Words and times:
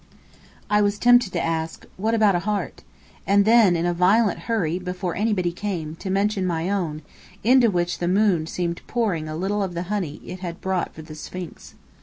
I 0.67 0.81
was 0.81 0.97
tempted 0.97 1.31
to 1.33 1.39
ask 1.43 1.85
"What 1.95 2.15
about 2.15 2.33
a 2.33 2.39
heart?" 2.39 2.81
And 3.27 3.45
then 3.45 3.75
in 3.75 3.85
a 3.85 3.93
violent 3.93 4.39
hurry, 4.49 4.79
before 4.79 5.15
anybody 5.15 5.51
came 5.51 5.95
to 5.97 6.09
mention 6.09 6.43
my 6.47 6.71
own, 6.71 7.03
into 7.43 7.69
which 7.69 7.99
the 7.99 8.07
moon 8.07 8.47
seemed 8.47 8.81
pouring 8.87 9.29
a 9.29 9.35
little 9.37 9.61
of 9.61 9.75
the 9.75 9.83
honey 9.93 10.19
it 10.25 10.39
had 10.39 10.59
brought 10.59 10.95
for 10.95 11.03
the 11.03 11.13
Sphinx. 11.13 11.75